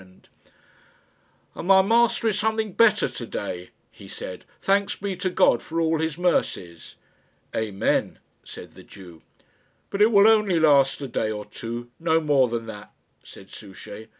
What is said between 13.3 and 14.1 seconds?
Souchey.